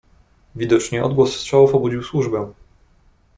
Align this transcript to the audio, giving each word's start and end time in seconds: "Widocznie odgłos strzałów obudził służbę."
"Widocznie 0.55 1.03
odgłos 1.03 1.35
strzałów 1.35 1.75
obudził 1.75 2.03
służbę." 2.03 2.51